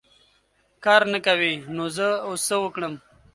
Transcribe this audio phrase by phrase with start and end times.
[0.83, 1.53] کار نه کوې!
[1.75, 2.93] نو زه اوس څه وکړم.